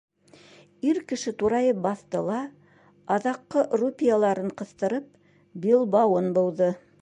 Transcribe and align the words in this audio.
Ир 0.91 0.99
кеше 1.11 1.33
турайып 1.43 1.83
баҫты 1.83 2.23
ла, 2.29 2.39
аҙаҡҡы 3.17 3.67
рупияларын 3.83 4.51
ҡыҫтырып, 4.63 5.13
билбауын 5.67 6.33
быуҙы. 6.41 6.73